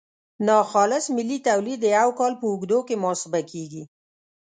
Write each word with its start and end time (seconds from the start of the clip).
ناخالص 0.47 1.05
ملي 1.15 1.37
تولید 1.47 1.79
د 1.81 1.85
یو 1.99 2.09
کال 2.19 2.33
په 2.39 2.45
اوږدو 2.51 2.79
کې 2.87 2.95
محاسبه 3.03 3.41
کیږي. 3.51 3.83